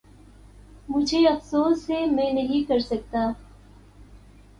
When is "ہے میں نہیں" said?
1.89-2.67